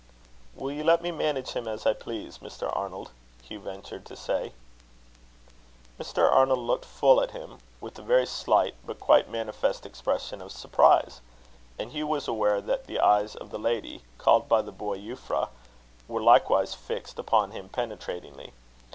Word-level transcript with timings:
"Will 0.55 0.71
you 0.71 0.83
let 0.83 1.03
me 1.03 1.11
manage 1.11 1.49
him 1.51 1.67
as 1.67 1.85
I 1.85 1.93
please, 1.93 2.39
Mr. 2.39 2.75
Arnold?" 2.75 3.11
Hugh 3.43 3.59
ventured 3.59 4.03
to 4.07 4.15
say. 4.15 4.53
Mr. 5.99 6.27
Arnold 6.27 6.57
looked 6.57 6.85
full 6.85 7.21
at 7.21 7.29
him, 7.37 7.59
with 7.79 7.99
a 7.99 8.01
very 8.01 8.25
slight 8.25 8.73
but 8.83 8.99
quite 8.99 9.29
manifest 9.29 9.85
expression 9.85 10.41
of 10.41 10.51
surprise; 10.51 11.21
and 11.77 11.91
Hugh 11.91 12.07
was 12.07 12.27
aware 12.27 12.61
that 12.61 12.87
the 12.87 12.99
eyes 12.99 13.35
of 13.35 13.51
the 13.51 13.59
lady, 13.59 14.01
called 14.17 14.49
by 14.49 14.63
the 14.63 14.71
boy 14.71 14.97
Euphra, 14.97 15.49
were 16.07 16.23
likewise 16.23 16.73
fixed 16.73 17.19
upon 17.19 17.51
him 17.51 17.69
penetratingly. 17.69 18.53